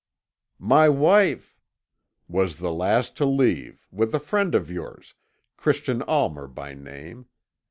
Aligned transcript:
"My 0.57 0.89
wife" 0.89 1.59
"Was 2.27 2.57
the 2.57 2.71
last 2.73 3.15
to 3.17 3.25
leave, 3.27 3.85
with 3.91 4.15
a 4.15 4.19
friend 4.19 4.55
of 4.55 4.71
yours, 4.71 5.13
Christian 5.57 6.01
Almer 6.01 6.47
by 6.47 6.73
name. 6.73 7.27